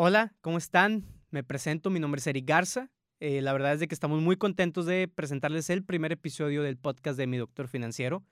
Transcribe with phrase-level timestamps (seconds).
[0.00, 1.04] Hola, ¿cómo están?
[1.32, 2.88] Me presento, mi nombre es Eric Garza.
[3.18, 6.76] Eh, la verdad es de que estamos muy contentos de presentarles el primer episodio del
[6.76, 8.22] podcast de Mi Doctor Financiero.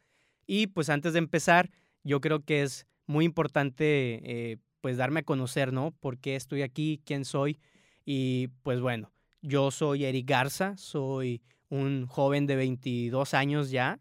[0.47, 1.73] Y pues antes de empezar,
[2.05, 5.91] yo creo que es muy importante eh, pues darme a conocer, ¿no?
[5.91, 7.03] ¿Por qué estoy aquí?
[7.05, 7.59] ¿Quién soy?
[8.05, 9.11] Y pues bueno,
[9.43, 13.99] yo soy Eric Garza, soy un joven de 22 años ya,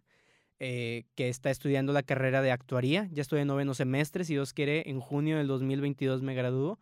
[0.59, 3.09] eh, que está estudiando la carrera de actuaría.
[3.11, 6.77] Ya estoy en noveno semestre, si Dios quiere, en junio del 2022 me gradúo.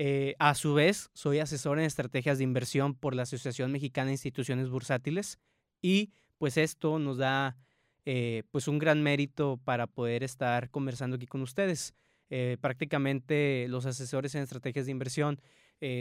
[0.00, 4.12] Eh, a su vez, soy asesor en estrategias de inversión por la Asociación Mexicana de
[4.12, 5.40] Instituciones Bursátiles
[5.82, 7.56] y pues esto nos da
[8.04, 11.94] eh, pues un gran mérito para poder estar conversando aquí con ustedes.
[12.30, 15.40] Eh, prácticamente los asesores en estrategias de inversión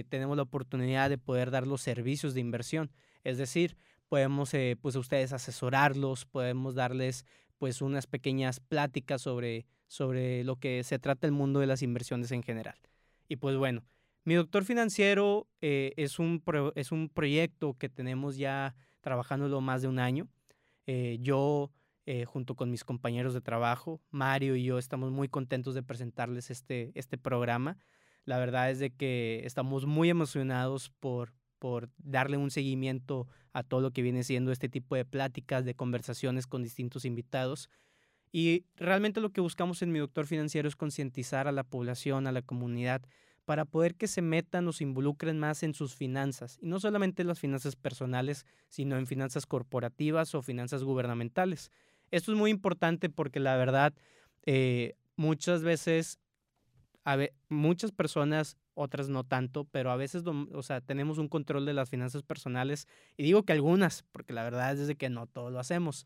[0.09, 2.91] tenemos la oportunidad de poder dar los servicios de inversión,
[3.23, 3.77] es decir,
[4.09, 7.25] podemos pues a ustedes asesorarlos, podemos darles
[7.59, 12.31] pues unas pequeñas pláticas sobre, sobre lo que se trata el mundo de las inversiones
[12.31, 12.87] en general.
[13.27, 13.84] Y pues bueno,
[14.23, 16.44] mi doctor financiero eh, es, un
[16.76, 20.28] es un proyecto que tenemos ya trabajándolo más de un año.
[20.86, 21.72] Eh, yo,
[22.05, 26.50] eh, junto con mis compañeros de trabajo, Mario y yo, estamos muy contentos de presentarles
[26.50, 27.78] este, este programa.
[28.25, 33.80] La verdad es de que estamos muy emocionados por, por darle un seguimiento a todo
[33.80, 37.70] lo que viene siendo este tipo de pláticas, de conversaciones con distintos invitados.
[38.31, 42.31] Y realmente lo que buscamos en mi doctor financiero es concientizar a la población, a
[42.31, 43.02] la comunidad,
[43.45, 46.59] para poder que se metan o se involucren más en sus finanzas.
[46.61, 51.72] Y no solamente las finanzas personales, sino en finanzas corporativas o finanzas gubernamentales.
[52.11, 53.94] Esto es muy importante porque la verdad,
[54.45, 56.20] eh, muchas veces,
[57.48, 61.89] muchas personas, otras no tanto, pero a veces, o sea, tenemos un control de las
[61.89, 62.88] finanzas personales.
[63.16, 66.05] Y digo que algunas, porque la verdad es que no todo lo hacemos.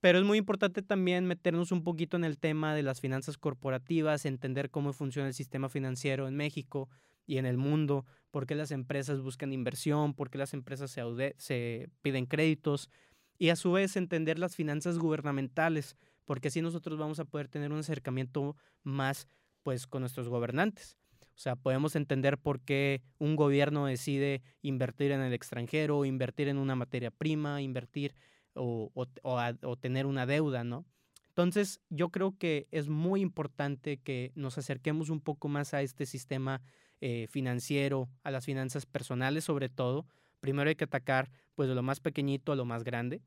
[0.00, 4.26] Pero es muy importante también meternos un poquito en el tema de las finanzas corporativas,
[4.26, 6.88] entender cómo funciona el sistema financiero en México
[7.26, 10.94] y en el mundo, por qué las empresas buscan inversión, por qué las empresas
[11.38, 12.90] se, piden créditos
[13.38, 17.72] y a su vez entender las finanzas gubernamentales, porque así nosotros vamos a poder tener
[17.72, 19.26] un acercamiento más
[19.62, 20.96] pues con nuestros gobernantes.
[21.36, 26.56] O sea, podemos entender por qué un gobierno decide invertir en el extranjero, invertir en
[26.56, 28.14] una materia prima, invertir
[28.56, 30.84] o, tener una deuda, ¿no?
[31.28, 36.06] Entonces, yo creo que es muy importante que nos acerquemos un poco más a este
[36.06, 36.62] sistema
[37.02, 40.06] eh, financiero, a las finanzas personales sobre todo.
[40.40, 43.20] Primero hay que atacar pues de lo más pequeñito a lo más grande,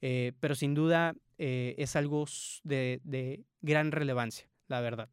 [0.00, 2.24] eh, pero sin duda eh, es algo
[2.64, 5.10] de, de, gran relevancia, la verdad.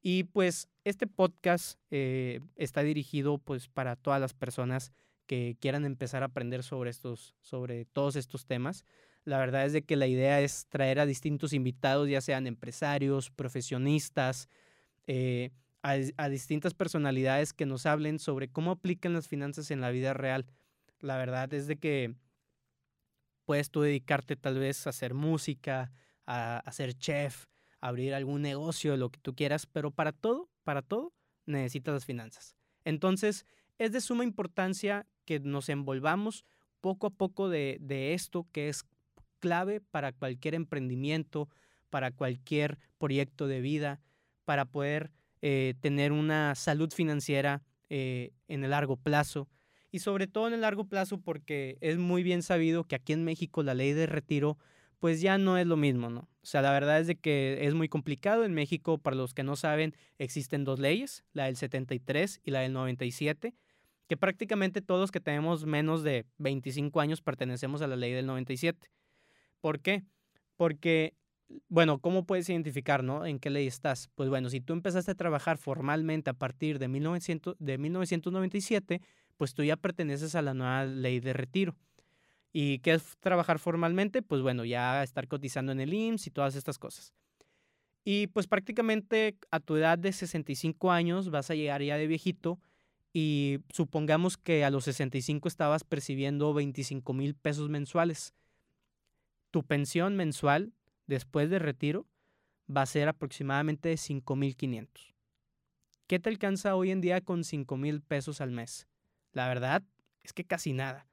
[0.00, 4.92] Y pues este podcast está dirigido pues para todas las personas
[5.32, 8.84] que quieran empezar a aprender sobre estos, sobre todos estos temas.
[9.24, 13.30] La verdad es de que la idea es traer a distintos invitados, ya sean empresarios,
[13.30, 14.50] profesionistas,
[15.06, 15.48] eh,
[15.80, 20.44] a, distintas personalidades que nos hablen sobre cómo aplican las finanzas en la vida real.
[21.00, 22.14] La verdad es de que
[23.46, 25.92] puedes tú dedicarte tal vez a hacer música,
[26.26, 27.46] a, a ser chef,
[27.80, 31.14] a abrir algún negocio, lo que tú quieras, pero para todo, para todo,
[31.46, 32.54] necesitas las finanzas.
[32.84, 33.46] Entonces,
[33.78, 36.44] es de suma importancia que nos envolvamos
[36.80, 38.84] poco a poco de, de esto que es
[39.40, 41.48] clave para cualquier emprendimiento,
[41.90, 44.00] para cualquier proyecto de vida,
[44.44, 45.10] para poder
[45.42, 49.48] eh, tener una salud financiera eh, en el largo plazo.
[49.90, 53.24] Y sobre todo en el largo plazo porque es muy bien sabido que aquí en
[53.24, 54.56] México la ley de retiro
[55.00, 56.20] pues ya no es lo mismo, ¿no?
[56.20, 58.44] O sea, la verdad es de que es muy complicado.
[58.44, 62.60] En México, para los que no saben, existen dos leyes, la del 73 y la
[62.60, 63.52] del 97,
[64.08, 68.90] que prácticamente todos que tenemos menos de 25 años pertenecemos a la ley del 97.
[69.60, 70.04] ¿Por qué?
[70.56, 71.14] Porque,
[71.68, 73.24] bueno, ¿cómo puedes identificar, no?
[73.24, 74.10] ¿En qué ley estás?
[74.14, 79.00] Pues bueno, si tú empezaste a trabajar formalmente a partir de, 1900, de 1997,
[79.36, 81.76] pues tú ya perteneces a la nueva ley de retiro.
[82.52, 84.20] ¿Y qué es trabajar formalmente?
[84.20, 87.14] Pues bueno, ya estar cotizando en el IMSS y todas estas cosas.
[88.04, 92.58] Y pues prácticamente a tu edad de 65 años vas a llegar ya de viejito
[93.12, 98.34] y supongamos que a los 65 estabas percibiendo 25 mil pesos mensuales
[99.52, 100.72] tu pensión mensual
[101.06, 102.08] después de retiro
[102.74, 105.14] va a ser aproximadamente de 5.500.
[106.08, 108.88] ¿Qué te alcanza hoy en día con 5.000 pesos al mes?
[109.32, 109.82] La verdad
[110.24, 111.06] es que casi nada.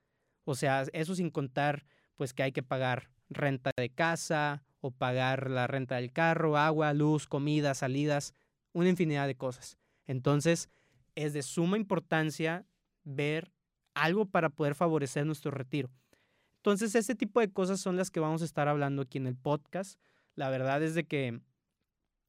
[0.45, 1.85] O sea, eso sin contar
[2.15, 6.93] pues que hay que pagar renta de casa o pagar la renta del carro, agua,
[6.93, 8.33] luz, comida, salidas,
[8.71, 9.77] una infinidad de cosas.
[10.07, 10.69] Entonces,
[11.25, 12.65] es de suma importancia
[13.03, 13.51] ver
[13.93, 15.89] algo para poder favorecer nuestro retiro.
[16.57, 19.35] Entonces, ese tipo de cosas son las que vamos a estar hablando aquí en el
[19.35, 19.99] podcast.
[20.35, 21.41] La verdad es de que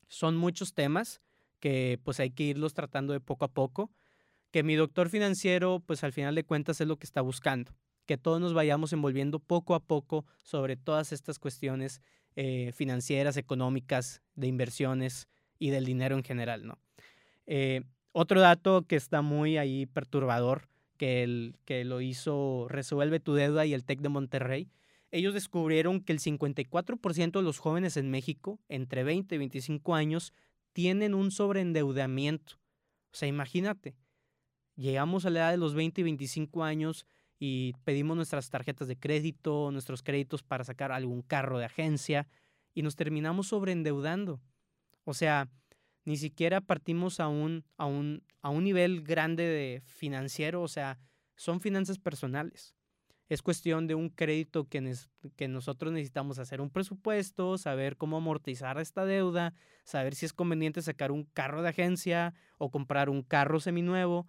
[0.08, 1.20] son muchos temas
[1.60, 3.90] que pues hay que irlos tratando de poco a poco.
[4.50, 7.72] que mi doctor financiero, pues al final de cuentas es lo que está buscando,
[8.06, 12.00] que todos nos vayamos envolviendo poco a poco sobre todas estas cuestiones
[12.34, 15.28] eh, financieras, económicas, de inversiones
[15.60, 16.80] y del dinero en general, ¿no?
[17.46, 23.34] Eh, otro dato que está muy ahí perturbador, que, el, que lo hizo Resuelve tu
[23.34, 24.68] deuda y el TEC de Monterrey,
[25.12, 30.32] ellos descubrieron que el 54% de los jóvenes en México, entre 20 y 25 años,
[30.72, 32.54] tienen un sobreendeudamiento.
[33.12, 33.96] O sea, imagínate,
[34.76, 37.06] llegamos a la edad de los 20 y 25 años
[37.40, 42.28] y pedimos nuestras tarjetas de crédito, nuestros créditos para sacar algún carro de agencia
[42.74, 44.40] y nos terminamos sobreendeudando.
[45.04, 45.48] O sea,
[46.04, 50.98] ni siquiera partimos a un, a un, a un nivel grande de financiero, o sea,
[51.36, 52.74] son finanzas personales.
[53.28, 54.92] Es cuestión de un crédito que,
[55.36, 59.54] que nosotros necesitamos hacer un presupuesto, saber cómo amortizar esta deuda,
[59.84, 64.26] saber si es conveniente sacar un carro de agencia o comprar un carro seminuevo.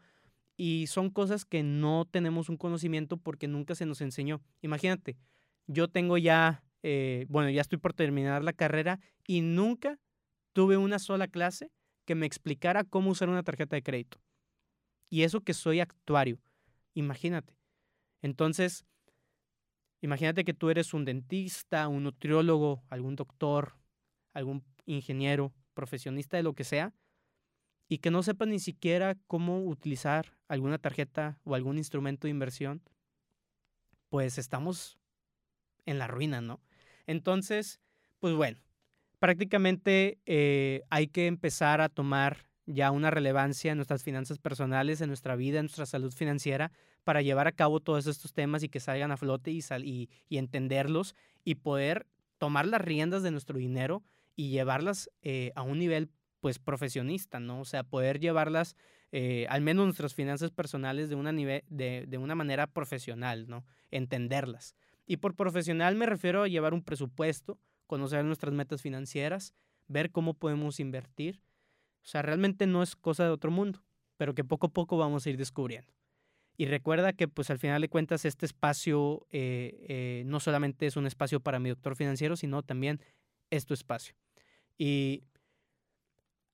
[0.56, 4.40] Y son cosas que no tenemos un conocimiento porque nunca se nos enseñó.
[4.62, 5.18] Imagínate,
[5.66, 9.98] yo tengo ya, eh, bueno, ya estoy por terminar la carrera y nunca
[10.54, 11.72] tuve una sola clase
[12.06, 14.20] que me explicara cómo usar una tarjeta de crédito.
[15.10, 16.40] Y eso que soy actuario.
[16.94, 17.58] Imagínate.
[18.22, 18.86] Entonces,
[20.02, 23.78] imagínate que tú eres un dentista, un nutriólogo, algún doctor,
[24.34, 26.94] algún ingeniero, profesionista de lo que sea,
[27.88, 32.82] y que no sepas ni siquiera cómo utilizar alguna tarjeta o algún instrumento de inversión,
[34.10, 34.98] pues estamos
[35.86, 36.62] en la ruina, ¿no?
[37.06, 37.82] Entonces,
[38.20, 38.60] pues bueno,
[39.22, 45.10] prácticamente eh, hay que empezar a tomar ya una relevancia en nuestras finanzas personales, en
[45.10, 46.72] nuestra vida, en nuestra salud financiera,
[47.04, 49.62] para llevar a cabo todos estos temas y que salgan a flote y,
[50.28, 51.14] y, entenderlos
[51.44, 52.08] y poder
[52.40, 54.04] tomar las riendas de nuestro dinero
[54.36, 56.10] y llevarlas eh, a un nivel
[56.40, 57.62] pues profesionista, ¿no?
[57.62, 58.76] O sea, poder llevarlas,
[59.12, 63.66] eh, al menos nuestras finanzas personales, de una, nivel, de, de una manera profesional, ¿no?
[63.92, 64.74] Entenderlas.
[65.06, 67.60] Y por profesional me refiero a llevar un presupuesto,
[67.92, 69.54] conocer nuestras metas financieras,
[69.90, 71.42] ver cómo podemos invertir.
[72.02, 73.84] O sea, realmente no es cosa de otro mundo,
[74.16, 75.92] pero que poco a poco vamos a ir descubriendo.
[76.56, 80.96] Y recuerda que pues al final de cuentas este espacio eh, eh, no solamente es
[80.96, 83.02] un espacio para mi doctor financiero, sino también
[83.50, 84.16] es tu espacio.
[84.78, 85.26] Y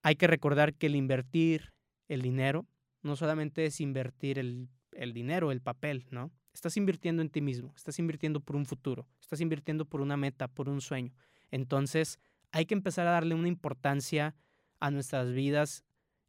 [0.02, 1.72] hay que recordar que el invertir
[2.08, 2.66] el dinero
[3.02, 6.32] no solamente es invertir el, el dinero, el papel, ¿no?
[6.58, 10.48] Estás invirtiendo en ti mismo, estás invirtiendo por un futuro, estás invirtiendo por una meta,
[10.48, 11.14] por un sueño.
[11.52, 12.18] Entonces,
[12.50, 14.34] hay que empezar a darle una importancia
[14.80, 15.84] a nuestras vidas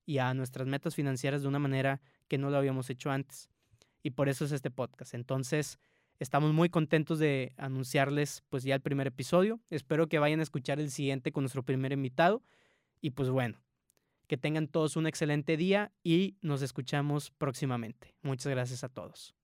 [0.05, 3.49] y a nuestras metas financieras de una manera que no lo habíamos hecho antes.
[4.03, 5.15] Y por eso es este podcast.
[5.15, 5.79] Entonces,
[6.19, 9.59] estamos muy contentos de anunciarles pues ya el primer episodio.
[9.71, 12.43] Espero que vayan a escuchar el siguiente con nuestro primer invitado.
[13.01, 13.63] Y pues bueno,
[14.27, 18.13] que tengan todos un excelente día y nos escuchamos próximamente.
[18.21, 19.38] Muchas gracias a todos.